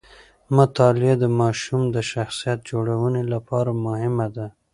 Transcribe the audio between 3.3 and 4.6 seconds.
لپاره مهمه ده.